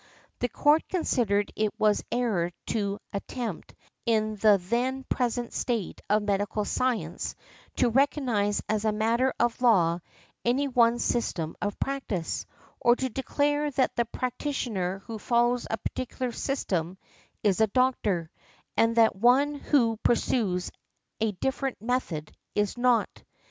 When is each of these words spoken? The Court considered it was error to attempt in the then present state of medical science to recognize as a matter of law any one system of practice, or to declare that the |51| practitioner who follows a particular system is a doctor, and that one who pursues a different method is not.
The 0.39 0.49
Court 0.49 0.89
considered 0.89 1.53
it 1.55 1.79
was 1.79 2.03
error 2.11 2.49
to 2.73 2.97
attempt 3.13 3.75
in 4.07 4.35
the 4.37 4.57
then 4.59 5.03
present 5.03 5.53
state 5.53 6.01
of 6.09 6.23
medical 6.23 6.65
science 6.65 7.35
to 7.75 7.87
recognize 7.87 8.63
as 8.67 8.83
a 8.83 8.91
matter 8.91 9.31
of 9.39 9.61
law 9.61 9.99
any 10.43 10.67
one 10.67 10.97
system 10.97 11.55
of 11.61 11.79
practice, 11.79 12.47
or 12.79 12.95
to 12.95 13.09
declare 13.09 13.69
that 13.69 13.95
the 13.95 14.05
|51| 14.05 14.11
practitioner 14.11 14.99
who 15.05 15.19
follows 15.19 15.67
a 15.69 15.77
particular 15.77 16.31
system 16.31 16.97
is 17.43 17.61
a 17.61 17.67
doctor, 17.67 18.31
and 18.75 18.95
that 18.95 19.15
one 19.15 19.53
who 19.53 19.97
pursues 20.01 20.71
a 21.19 21.31
different 21.33 21.79
method 21.79 22.31
is 22.55 22.75
not. 22.75 23.23